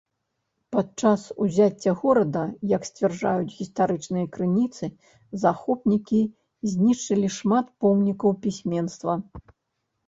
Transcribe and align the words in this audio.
Падчас 0.75 1.21
узяцця 1.47 1.91
горада, 1.99 2.43
як 2.73 2.81
сцвярджаюць 2.89 3.55
гістарычныя 3.59 4.25
крыніцы, 4.39 4.85
захопнікі 5.45 6.21
знішчылі 6.75 7.27
шмат 7.39 7.65
помнікаў 7.85 8.31
пісьменства. 8.47 9.13